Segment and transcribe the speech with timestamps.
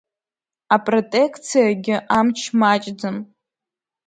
[0.75, 3.17] Апротекциагьы амч маҷӡам.